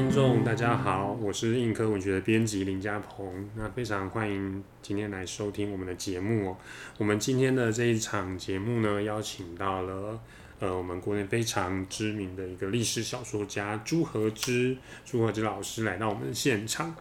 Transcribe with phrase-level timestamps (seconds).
[0.00, 3.50] 听众，大家好，我是硬科文学的编辑林家鹏。
[3.54, 6.56] 那非常欢迎今天来收听我们的节目哦。
[6.96, 10.18] 我们今天的这一场节目呢，邀请到了
[10.58, 14.74] 呃我们国内非常知名的一个历史小说家朱和之，
[15.04, 16.96] 朱和之老师来到我们的现场。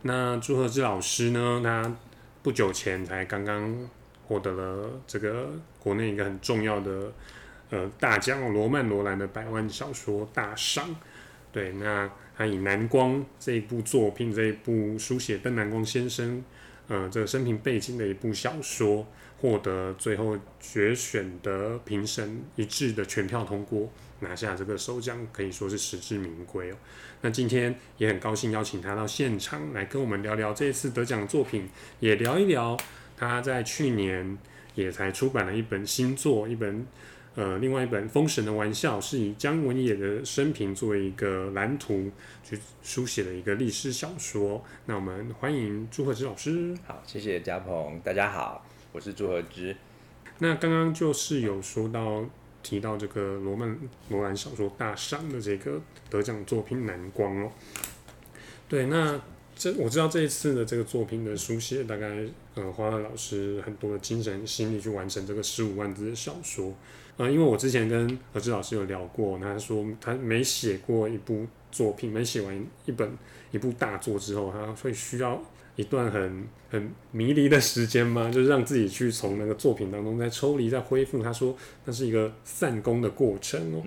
[0.00, 1.94] 那朱和之老师呢，他
[2.42, 3.86] 不久前才刚刚
[4.26, 7.12] 获得了这个国内一个很重要的
[7.68, 10.96] 呃大奖——罗曼·罗兰的百万小说大赏。
[11.52, 12.08] 对，那
[12.40, 16.42] 他以《南光》这一部作品，这一部书写邓南光先生，
[16.88, 19.06] 呃，这个生平背景的一部小说，
[19.42, 26.76] 获得最后决选的评审一致的全票通过，拿下这个首奖，可以说是实至名归哦。
[27.20, 31.68] 那今天也很高兴邀请他到现场来跟我们聊聊这一次得奖作品，
[31.98, 32.74] 也聊一聊
[33.18, 34.38] 他在去年
[34.74, 36.86] 也才出版了一本新作，一本。
[37.36, 42.10] 呃，另外一本《封神的玩笑》是以姜文也的生平作为一个蓝图
[42.42, 44.64] 去书写的一个历史小说。
[44.86, 46.76] 那我们欢迎朱和之老师。
[46.84, 49.76] 好，谢谢嘉鹏，大家好，我是朱和之。
[50.40, 52.24] 那刚刚就是有说到
[52.64, 57.52] 提到这个罗曼罗兰小说大赏的这个得奖作品《蓝光》哦。
[58.68, 59.20] 对，那
[59.54, 62.24] 这我知道这一次的这个作品的书写，大概
[62.56, 66.74] 呃花了老师很多的精神心力去完成这个十五万字的小说。
[67.20, 73.12] 呃，因为我之前跟何志老师有聊过，他说他没写过一部作品，没写完一本
[73.50, 75.38] 一部大作之后，他会需要
[75.76, 78.30] 一段很很迷离的时间吗？
[78.32, 81.22] 就是让自己去从那个作品当中再抽离、再恢复。
[81.22, 81.54] 他说
[81.84, 83.82] 那是一个散功的过程哦。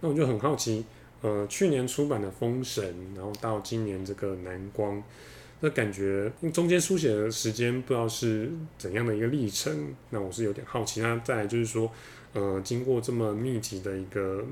[0.00, 0.84] 那我就很好奇，
[1.22, 2.84] 呃，去年出版的《封神》，
[3.16, 4.96] 然后到今年这个《南光》，
[5.58, 8.48] 那感觉中间书写的时间不知道是
[8.78, 9.92] 怎样的一个历程。
[10.10, 11.00] 那我是有点好奇。
[11.00, 11.90] 那再来就是说。
[12.36, 14.44] 呃，经过这么密集的一个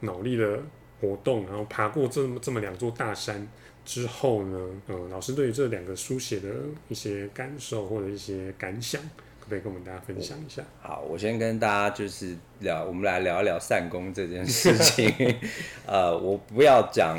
[0.00, 0.60] 脑力的
[1.00, 3.48] 活动，然后爬过这么这么两座大山
[3.86, 6.50] 之后呢，呃，老师对于这两个书写的
[6.90, 9.00] 一些感受或者一些感想，
[9.40, 10.62] 可不可以跟我们大家分享一下？
[10.82, 15.10] 好，我先跟大家就是聊，我们来聊一聊散功这件事情。
[15.88, 17.18] 呃，我不要讲，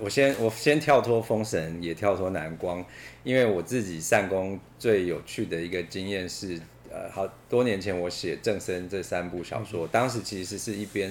[0.00, 2.84] 我先我先跳脱封神，也跳脱南光，
[3.24, 6.60] 因为我自己散功最有趣的一个经验是。
[6.92, 11.10] 呃，好多年前我写正生这三部小说，当时其实是一边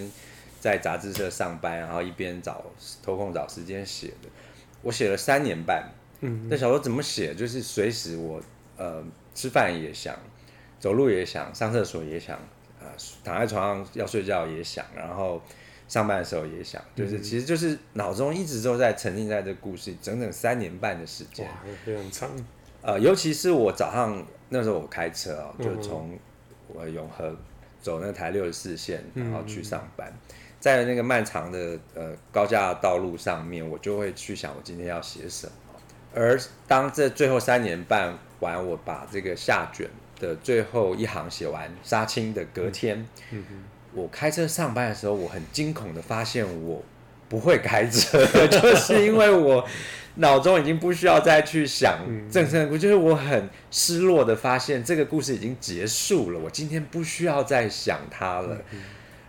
[0.60, 2.64] 在杂志社上班，然后一边找
[3.02, 4.30] 偷空找时间写的。
[4.84, 7.34] 我写了三年半，嗯，那小说怎么写？
[7.34, 8.40] 就是随时我
[8.78, 9.04] 呃
[9.34, 10.16] 吃饭也想，
[10.80, 12.40] 走路也想，上厕所也想，
[12.80, 12.88] 呃
[13.24, 15.42] 躺在床上要睡觉也想，然后
[15.88, 21.54] 上班的时候也想，就是其实就是脑中一直都在沉浸在这故事，整整三年半的时间，哇，
[21.84, 22.30] 非常长。
[22.82, 24.24] 呃，尤其是我早上。
[24.54, 26.20] 那时候我开车啊，就从
[26.68, 27.34] 我永和
[27.82, 30.12] 走那台六十四线，然后去上班，
[30.60, 35.54] 在那个漫长的呃高架道路上面，我就会去想我今天要写什么。
[36.14, 36.38] 而
[36.68, 43.08] 当这最后三年半完，我把这个下卷的最后一行写完，杀青的隔天，
[43.94, 46.84] 我开车上班的时候，我很惊恐的发现我
[47.32, 49.66] 不会开车， 就是因为我。
[50.16, 52.00] 脑中已经不需要再去想
[52.30, 58.58] 正生的故事，就是我很失落的发现这个故事已经结束了，我今天不需要再想它了。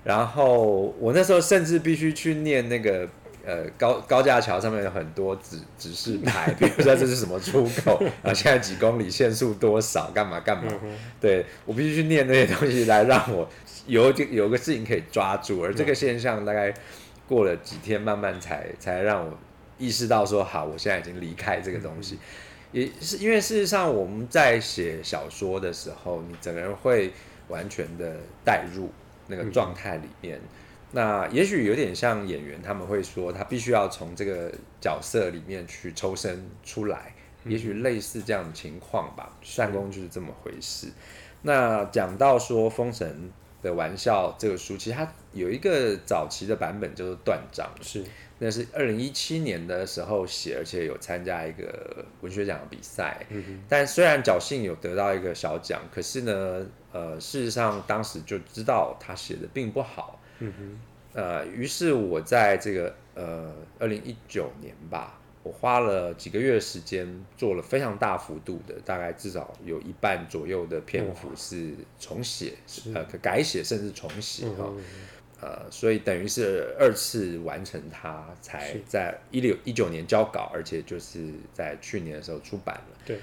[0.03, 3.09] 然后我那时候甚至必须去念那个
[3.47, 10.73] 呃高高架桥上面有很多指指示牌，比如说这是什么出口 啊，现在几公里限速多少，干嘛干嘛。
[11.21, 13.49] 对我必须去念那些东西来让我
[13.87, 16.75] 有有个事情可以抓住，而这个现象大概
[17.33, 19.39] 过了几天，慢慢才才让我。
[19.79, 22.17] 意识到说好，我现在已经离开这个东西，
[22.71, 27.11] 也是因为事实上我们在写小说的时候，你整个人会
[27.49, 28.91] 完全的带入
[29.27, 30.41] 那个状态里面。
[30.93, 37.13] 那也许有点像演员，他们会说他必须要从这个角色里面去抽身出来，
[37.45, 39.37] 也许类似这样的情况吧。
[39.41, 40.87] 善功就是这么回事。
[41.41, 48.05] 那讲到说《封神的玩笑》这个书，其实它有一个早期的版本，就是断章是。
[48.39, 53.25] 那是二零一七年的时候写，而且有参加一个文学奖的比赛。
[53.29, 60.21] 嗯但虽然侥幸有得到一个小奖，可是呢，呃，事实上当时就知道他写的并不好。
[60.41, 60.81] 嗯哼。
[61.15, 72.55] 呃，于是我在这个呃二零一九年吧，我花了几个月时间做了非常大幅度的，大概至少有一半左右的篇幅是重写，
[72.95, 74.73] 呃，改写甚至重写哈。
[75.41, 82.97] 呃，所以等于是二次完成它，才在一六一九年交稿，而且就是在去年的时候出版了。
[83.05, 83.19] 对，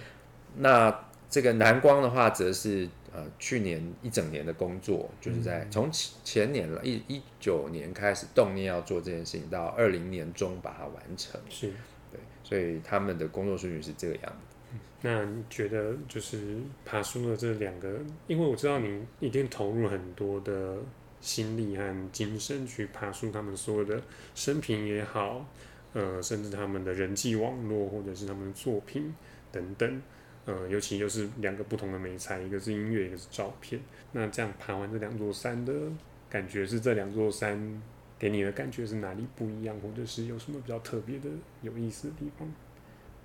[0.58, 11.40] 那这个南光的话，则是呃呃去年一整年的工作，就是在从前前年了一一九年开始动念要做这件事情，到二零年中把它完成。
[11.50, 11.76] 是，对，
[12.44, 14.78] 所以他们的工作顺序是这个样子。
[15.02, 20.78] 那你觉得就是爬书的这两个，因为我知道你一定投入很多的
[21.22, 24.02] 心力和精神去爬书他们所有的
[24.36, 25.46] 生平也好，
[25.94, 29.16] 呃，甚至他们的人际网络或者是他们的作品
[29.52, 30.02] 等等，
[30.46, 33.82] 呃，尤其又是两个不同的美材，一个是音乐，一个是照片。
[34.12, 35.74] 那这样爬完这两座山的
[36.30, 37.82] 感觉是这两座山
[38.20, 41.30] 给你的感觉是哪里不一样，或者是有什么比较特别的、
[41.62, 42.48] 有意思的地方？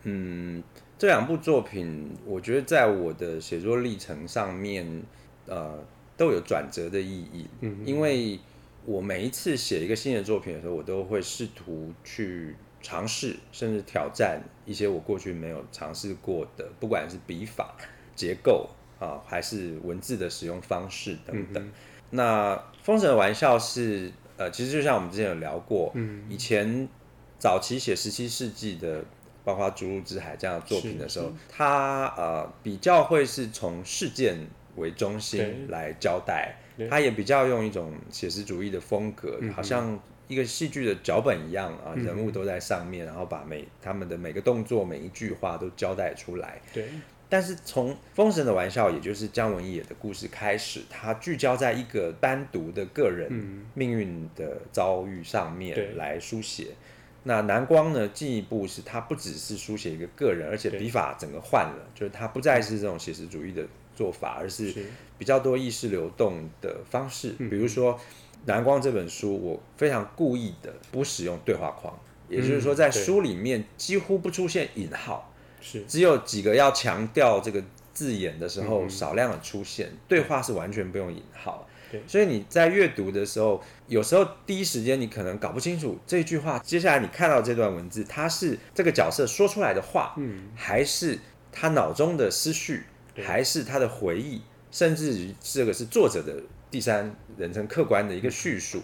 [0.04, 0.62] 嗯，
[0.96, 5.02] 这两部作品，我觉得在我的写作历程上面，
[5.46, 5.82] 呃，
[6.16, 7.46] 都有转折的意义。
[7.60, 8.38] 嗯，因为
[8.84, 17.74] 我每一次写一个新的作品的时候，我都会试图去尝试，甚至挑战一些我过去没有尝试过的，不管是笔法、
[18.14, 18.68] 结构
[19.00, 21.72] 啊，还是文字的使用方式等等。
[22.10, 26.88] 那《封神的玩笑》是，呃，其实就像我们之前有聊过，嗯，以前
[27.38, 29.04] 早期写十七世纪的。
[29.46, 34.38] 包括《逐鹿之海》这样的作品的时候，他呃比较会是从事件
[34.76, 36.56] 为中心来交代，
[36.88, 46.62] 他也比较用一种写实主义的风格，好像一个戏剧的脚本一样啊，人物都在上面，然后把每他们的每个动作、每一句话都交代出来。
[46.72, 46.88] 对。
[47.28, 56.68] 但是从《封神的玩笑》，也就是姜文野的故事开始，它聚焦在一个单独的个人命运的遭遇上面来书写。
[57.26, 58.06] 那南光呢？
[58.08, 63.66] 进一步是他不只是书写一个个人，而且笔法整个换了，就是他不再是这种写实主义的
[63.96, 64.70] 做法，而是
[65.16, 67.30] 比较多意识流动的方式。
[67.38, 67.94] 比如说
[68.44, 71.98] 《南光》这本书，我非常故意的不使用对话框，
[72.28, 75.32] 也就是说在书里面几乎不出现引号，
[75.64, 75.82] 是。
[75.88, 77.64] 只有几个要强调这个
[77.94, 81.66] 字眼的时候少量的出现，对话是完全不用引号。
[82.08, 91.16] 所以你在阅读的时候，有时候第一时间你可能搞不清楚这句话，接下来你看到这段文字，它是这个角色说出来的话，嗯，还是
[91.52, 92.82] 他脑中的思绪，
[93.22, 98.82] 还是他的回忆，甚至于这个是作者的第三人称客观的一个叙述。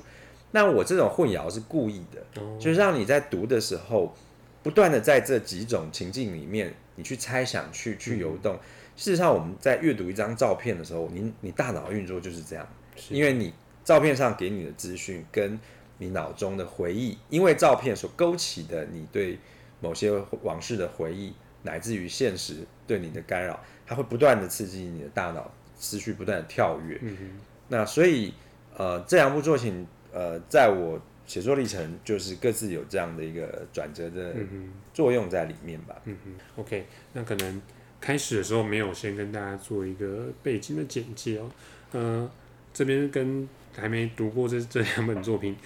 [0.52, 4.14] 那我这种混淆是故意的，就是让你在读的时候，
[4.62, 8.58] 不断的在这几种情境里面，你去猜想，去去游动。
[8.96, 12.66] 事实上，我们在阅读一张照片的时候，你你大脑运作就是这样。
[13.08, 13.52] 因为你
[13.82, 15.58] 照片上给你的资讯，跟
[15.96, 19.38] 你脑中的回忆，因为照片所勾起的你对
[19.80, 20.12] 某些
[20.42, 26.98] 往事的回忆，乃至于现实对你的干扰，它会不断的刺激你的大脑，思绪不断的跳跃。
[27.00, 27.16] 嗯
[27.68, 28.34] 那所以，
[28.76, 31.00] 呃，这两部作品，呃，在我
[31.30, 34.34] 写作历程，就是各自有这样的一个转折的
[34.92, 35.94] 作用在里面吧。
[36.06, 37.62] 嗯哼 OK，那可能
[38.00, 41.50] 开始的时候没有先跟大家做一个背景的简介哦，
[41.92, 42.30] 嗯。
[42.72, 45.56] 这边跟还没读过这这两本作品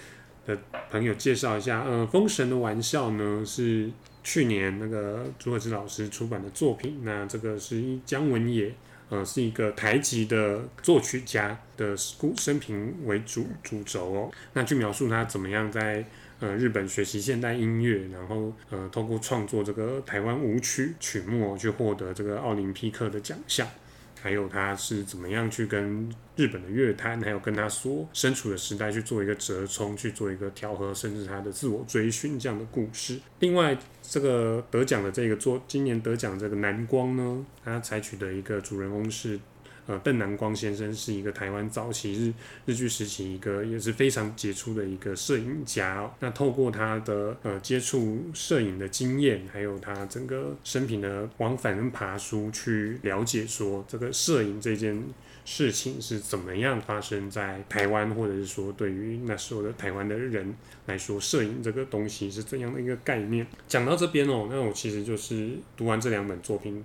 [0.46, 0.58] 的
[0.90, 3.90] 朋友介绍一下，呃，《封神的玩笑》呢是
[4.22, 7.00] 去年那个朱可之老师出版的作品。
[7.04, 8.74] 那这个是姜文也，
[9.10, 14.32] 呃，是一个台籍的作曲家的生平为主主轴哦。
[14.54, 16.04] 那去描述他怎么样在
[16.40, 23.68] 呃日本学习现代音乐，然后呃通过创作这个台湾舞曲曲目去获得这个奥林匹克的奖项。
[24.24, 33.20] 还有他是怎么样去跟日本的乐坛，还有跟他所身处的时代去做一个折冲，去做一个调和，甚至他的自我追寻这样的故事。
[33.40, 39.38] 另外，这个得奖的这个作，今年得奖这个南光呢，他采取的一个主人公是。
[39.86, 42.32] 呃，邓南光先生是一个台湾早期日
[42.66, 46.10] 日据时期一个也是非常杰出的一个摄影家。
[46.20, 55.02] 那透过他的呃接触摄影的经验，还有他整个生平的往返跟爬书，去了解说这个摄影这件
[55.44, 60.54] 事情是怎么样发生在台湾，或者是说对于那时候的台湾的人
[60.86, 63.46] 来说，摄影这个东西是怎样的一个概念。
[63.68, 66.82] 讲到这边哦，那我其实就是读完这两本作品。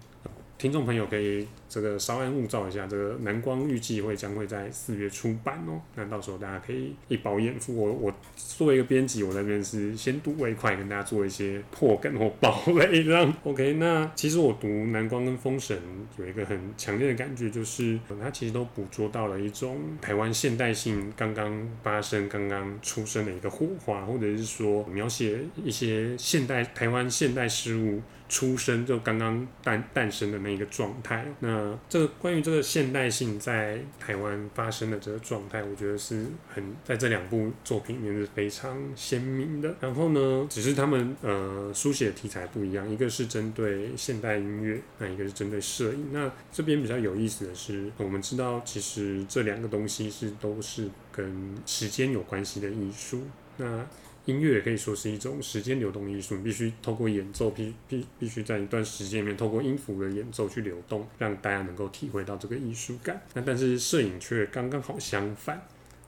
[0.58, 5.80] 听众朋友可以这个稍安勿躁一下，这个南光预计会将会在四月出版哦。
[5.96, 7.78] 那到时候大家可以一饱眼福。
[7.78, 13.04] 我我作为一个编辑，我那边是先睹为快，跟大家做一些破梗或暴雷。
[13.04, 13.74] 让 OK。
[13.74, 15.80] 那其实我读南光跟封神
[16.18, 28.02] 有一个很强烈的感觉，就是它其实都捕捉到了一种台湾现代性刚刚发生、刚刚出生的一个火花，或者是说描写一些现代台湾现代事物。
[28.30, 39.76] 出生就刚刚诞诞生的那一个状态，那那这个关于这个现代性在台湾发生的这个状态，我觉得是很在这两部作品里面是非常鲜明的。
[39.80, 46.10] 然后呢，只是他们呃书写题材不一样，一个是针对现代音乐，那一个是针对摄影。
[46.12, 53.22] 那这边比较有意思的是，我们知道其实这两个东西是都是跟时间有关系的艺术。
[53.58, 53.86] 那
[54.26, 63.22] 音乐也可以说是一种时间流动艺术，你必须透过演奏，必必必须在一段时间里面，透过音符的演奏去流动，让大家能够体会到这个艺术感。
[63.34, 65.62] 那但是摄影却刚刚好相反，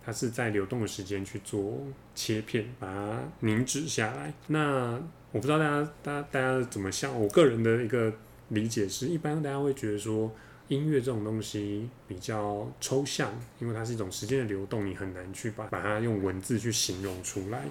[0.05, 1.81] 它是在流动的时间去做
[2.13, 4.33] 切片，把它凝止下来。
[4.47, 5.01] 那
[5.31, 8.13] 我不知道大家大家大家怎么想，我个人的一个
[8.49, 10.31] 理解是，一般大家会觉得说。
[10.71, 17.65] 音乐这种东西比较抽象，因为它是一种时间的流动，你很难去把把它用文字去形容出来。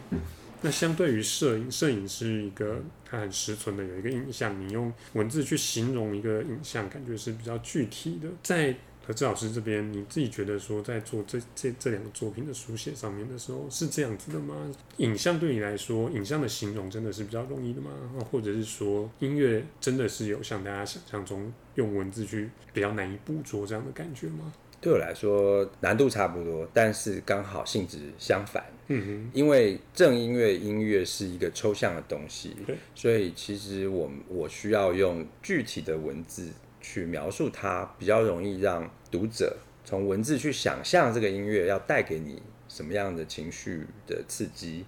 [0.61, 8.28] 那相对于摄影，摄影是一个它很实存的有一个影像，你用文字去形容一个影像，感觉是比较具体的。
[8.42, 8.76] 在
[9.11, 14.55] 何志老师这边，你自己觉得说在做这这这两个作品的书写上面的时候，是这样子的吗？
[14.99, 17.90] 影像对你来说，影像的形容真的是比较容易的吗？
[18.31, 24.52] 或者是说音乐真的是有像大家想象中用文字去比较难以捕捉这样的感觉吗？
[24.81, 28.64] 对我来说难度差不多，但是刚好性质相反。
[28.87, 36.49] 嗯哼，因为正音乐音乐是一个抽象的东西，对，所以其实我我需要用具体的文字
[36.81, 44.85] 去描述它，比较容易让读者从文字去想象这个音乐要带给你什么样的情绪的刺激。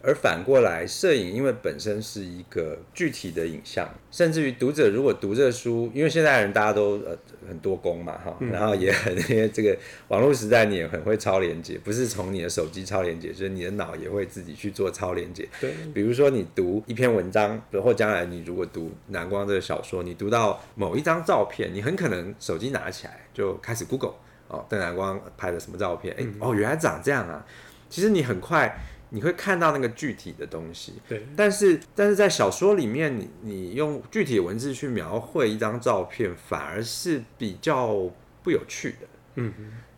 [0.00, 7.16] 而反过来，摄影因为本身是一个具体的影像，甚至于读者如果读这书，因为现在人大家都呃
[7.48, 9.76] 很多工嘛哈，然后也很 因为这个
[10.06, 15.48] 网络时代，你也很会超连接，不是从你的手机超连接，就是你的脑也会自己去做超连接。
[15.60, 24.14] 对，比如说你读一篇文章，或将来你如果读南光这个小说，你读到某一张照片，你很可能手机拿起来就开始 Google
[24.46, 26.14] 哦，邓南光拍的什么照片？
[26.16, 27.44] 哎哦，原来长这样啊！
[27.90, 28.78] 其实你很快。
[29.10, 31.26] 你会看到那个具体的东西，对。
[31.34, 38.10] 但是，但是在小说里面，你你用具体文字去描绘一张照片，反而是比较
[38.42, 39.08] 不有趣的。
[39.36, 39.52] 嗯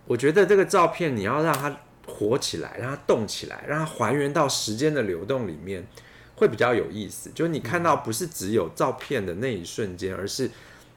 [0.06, 5.86] 我觉得这个照片你要让它活起来，让它动起来，让它还原到时间的流动里面，
[6.36, 7.30] 会比较有意思。
[7.34, 10.50] 就是你看到不是只有照片的那一瞬间，而是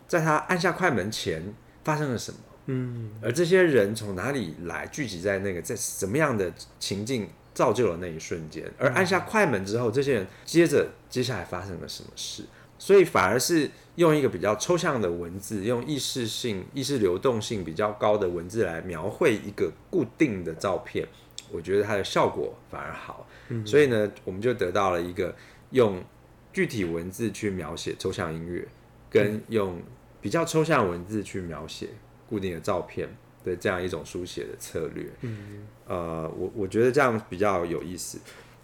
[0.07, 1.53] 在他按下快门前
[1.83, 2.37] 发生了什么。
[2.67, 3.11] 嗯。
[3.21, 7.29] 而这些人从哪里来，聚集在那个在什么样的情境？
[7.53, 12.43] 造就了那一瞬间，而按下快门之后，这些人接着接下来发生了什么事？
[12.79, 21.07] 所以反而是用一个比较抽象的文字，用意识性、意识流动性比较高的文字来描绘一个固定的照片，
[21.51, 23.25] 我觉得它的效果反而好。
[23.65, 25.33] 所以呢，我们就得到了一个
[25.69, 26.03] 用
[26.51, 28.67] 具体文字去描写抽象音乐，
[29.09, 29.81] 跟用
[30.19, 31.89] 比较抽象文字去描写
[32.27, 33.07] 固定的照片。
[33.43, 38.19] 的这样一种书写的策略，嗯，呃，我我觉得这样比较有意思。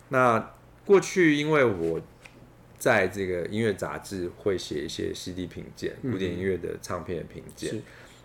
[0.09, 0.53] 那
[0.85, 2.01] 过去因为我
[2.77, 7.81] 在这个音乐杂志会写一些 CD 评鉴，古典音乐的唱片评鉴，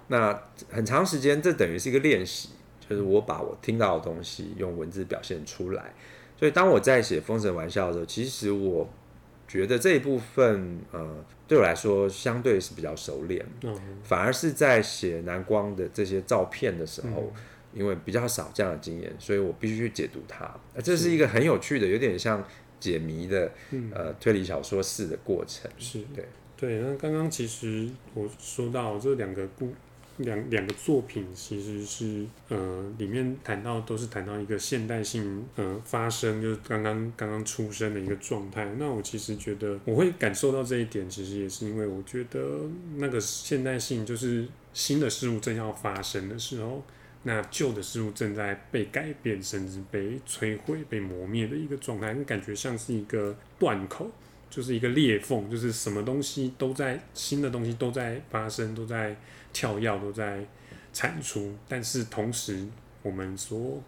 [0.09, 2.51] 那很长时间这等于是一个练习，
[2.89, 5.93] 就是我把我听到的东西用文字表现出来。
[6.39, 8.89] 所以当我在写《封神玩笑》的时候，其实我
[9.55, 11.25] 觉得这一部分，呃。
[11.47, 13.45] 对我来说，相对是比较熟练，
[14.03, 17.31] 反而是在写南光的这些照片的时候，
[17.75, 20.51] 因为比较少这样的经验，所以我必须去解读它。
[20.83, 22.43] 这是一个很有趣的，有点像
[22.81, 23.53] 解谜的，
[23.93, 25.71] 呃，推理小说式的过程。
[25.77, 26.25] 是对
[26.57, 26.81] 对。
[26.81, 29.75] 那刚刚其实我说到这两个故。
[30.19, 38.65] 两两个作品其实是呃，里面谈到都是谈到一个现代性呃发生，就是刚刚刚刚出生的一个状态。
[38.79, 42.61] 那我其实觉得我会感受到这一点，其实也是因为我觉得
[42.97, 46.83] 那个现代性就是新的事物正要发生的时候，
[47.25, 54.11] 那旧的事物正在被改变，甚至被摧毁、被磨灭的一个状态，感觉像是一个断口，
[54.55, 59.17] 就是一个裂缝，就是什么东西都在新的东西都在发生，都在。
[59.55, 60.45] 跳跃都在
[60.93, 62.67] 产出，但是同时，
[63.03, 63.81] 我们所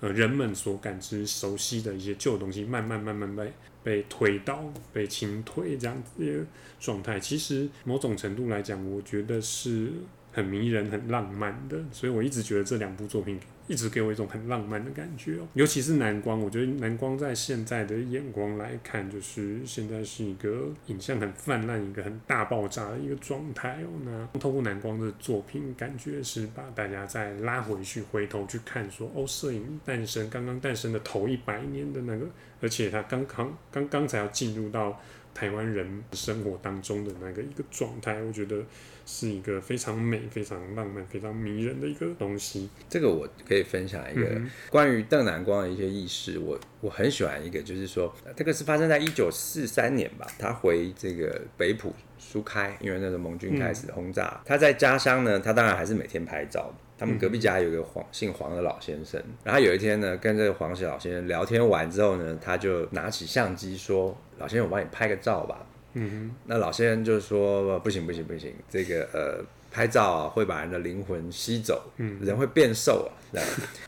[0.00, 6.46] 呃人们所感知熟悉的一些旧东西，慢慢慢慢被被推倒、被清退这样子的
[6.80, 9.92] 状态，其实某种程度来讲，我觉得是
[10.32, 11.76] 很迷人、很浪漫的。
[11.92, 13.38] 所以我一直觉得这两部作品。
[13.70, 23.88] 一直给我一种很浪漫的感觉哦，尤其是南光，我觉得南光在现在的眼光来看，就是现在是一个影像很泛滥、一个很大爆炸的一个状态哦。
[24.04, 32.26] 那透过南光的作品，感觉是把大家再拉回去，回头去看说，哦，摄影诞生刚刚诞生的头一百年的那个，
[32.60, 35.00] 而且它刚刚刚刚才要进入到
[35.34, 38.62] 台湾人生活当中的那个一个状态，我觉得
[39.06, 42.68] 是一个非常美、非常浪漫、非常迷人的一个东西。
[42.88, 46.38] 这个我可以分享一个关于邓南光的一些轶事。
[46.38, 56.74] 我我很喜欢一个，就是说这个是发生在一九四三年吧，他回这个北浦苏开，因为那时候盟军开始轰炸，他在家乡呢，他当然还是每天拍照。
[57.00, 71.82] 他们隔壁家有一个黄姓黄的老先生，然后有一天呢，跟这个黄姓老先生聊天完之后呢，他就拿起相机说：“老先生，我帮你拍个照吧。”嗯哼，那老先生就说：“不行不行不行，这个呃拍照啊会把人的灵魂吸走，
[72.20, 73.40] 人会变瘦啊。”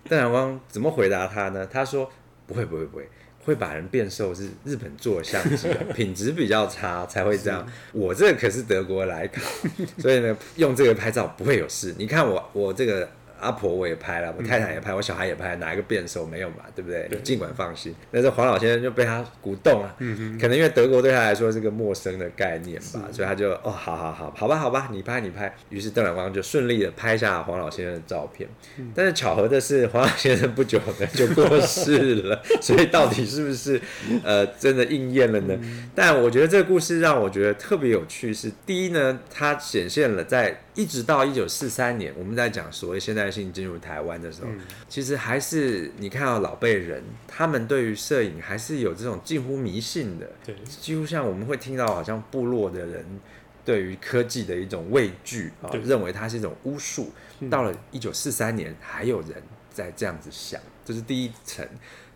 [0.09, 1.69] 邓阳光怎么回答他呢？
[1.71, 2.11] 他说
[2.49, 3.07] ：“不会不会不会。”
[3.45, 7.67] 会把人变瘦是日本做的相机，品质比较差才会这样。
[7.93, 9.41] 我这个可是德国莱卡，
[9.99, 11.95] 所以呢，用这个拍照不会有事。
[11.99, 13.09] 你看我，我这个。
[13.43, 16.59] 阿婆我也拍了，我太太也拍，我小孩也拍，哪一个变瘦没有嘛？
[16.75, 17.09] 对不对？
[17.25, 17.93] 尽管放心。
[18.11, 19.93] 但是黄老先生就被他鼓动啊，
[20.41, 25.53] 可能因为德国对他来说是个陌生的概念吧，所以他就哦，好好好，好吧好吧，你拍你拍。
[25.71, 28.49] 于是邓两光就顺利的拍下黄老先生的照片。
[28.95, 33.81] 但是巧合的是，黄老先生不久呢就过世了， 所以到底是不是
[34.23, 35.59] 呃真的应验了呢？
[35.95, 40.63] 但我觉得这个故事让我觉得特别有趣，是第一呢，它显现了在。
[40.75, 44.49] 一直到一九四三年，我们在讲所谓现代性进入台湾的时候，
[44.89, 53.05] 其实还是你看到老辈人，他们对于摄影还是有这种近乎迷信的，对，几乎像我们会听到好像部落的人
[53.65, 57.13] 对于科技的一种畏惧啊，认为它是一种巫术。
[57.51, 61.67] 到了一九四三年，还有人在这样子想，这是第一层。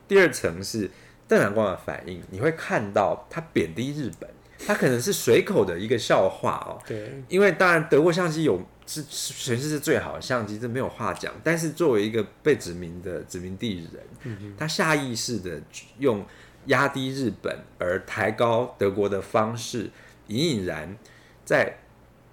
[0.09, 0.91] 第二层是
[1.29, 4.31] 邓南光的反应，你会看到他贬低日本。
[4.67, 11.33] 它可能是随口的一个笑话哦，对，因为当然德国相机有是全世界最好的相机，这没有话讲。
[11.45, 15.61] 但是作为一个被殖民的殖民地人，他下意识的
[15.99, 16.25] 用
[16.67, 19.91] 压低日本而抬高德国的方式，
[20.27, 20.97] 隐隐然
[21.45, 21.79] 在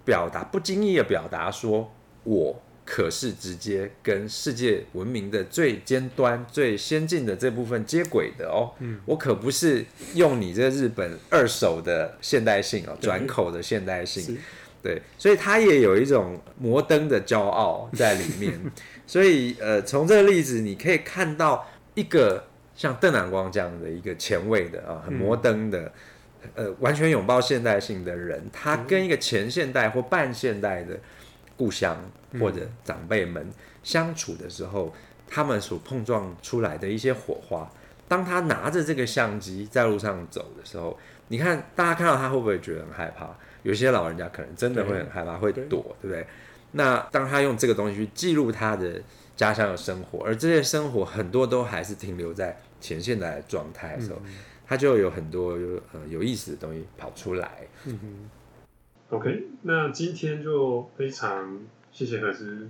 [0.03, 2.61] 表达不经意的表达说，我。
[2.85, 8.71] 可是直接跟世界文明的最尖端、最先进的这部分接轨的哦。
[8.79, 9.85] 嗯，我可不是
[10.15, 14.37] 用你这日本二手的现代性哦，转口的现代性。
[14.81, 18.59] 对，所以他也有一种摩登的骄傲在里面。
[19.07, 25.89] 所以呃，从这个例子你可以看到一个像邓南光这样的一个前卫的啊，很摩登的，
[26.53, 30.99] 呃，完全拥抱现代性的人，他跟一个前现代或半现代的。
[31.63, 31.97] 故乡
[32.41, 33.49] 或者长辈们
[33.83, 34.93] 相处的时候，
[35.25, 37.69] 他们所碰撞出来的一些火花。
[38.05, 40.99] 当他拿着这个相机在路上走的时候，
[41.29, 43.29] 你看大家看到他会不会觉得很害怕？
[43.63, 46.27] 有些老人家可能真的会很害怕，会躲，对不对？
[46.73, 49.01] 那当他用这个东西去记录他的
[49.37, 54.19] 家乡的生活，而这些生活很多都还是停留在前现代的状态的时候，
[54.67, 55.51] 他就有很多
[55.93, 57.49] 呃有意思的东西跑出来。
[59.13, 61.59] OK，那今天就非常
[61.91, 62.67] 谢谢何师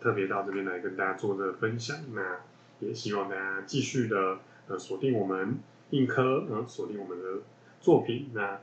[0.00, 1.96] 特别到这边来跟大家做这个分享。
[2.12, 2.38] 那
[2.80, 5.58] 也希望大家继续的呃锁定我们
[5.90, 7.42] 硬科，呃锁定我们的
[7.80, 8.30] 作品。
[8.34, 8.58] 那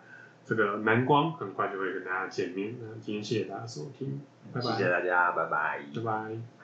[0.46, 2.76] 这个蓝光很快就会跟大家见面。
[2.82, 4.20] 那今天谢谢大家收听，
[4.52, 4.72] 拜拜。
[4.72, 6.63] 谢谢大家，拜拜，拜拜。